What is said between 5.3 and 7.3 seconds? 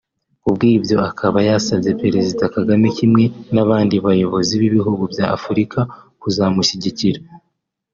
Afurika kuzamushyigikira